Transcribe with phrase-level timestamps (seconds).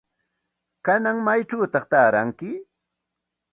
[0.85, 2.49] ¿Kanan maychawta taaranki?